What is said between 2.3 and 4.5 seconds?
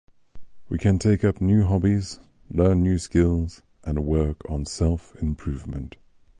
learn new skills, and work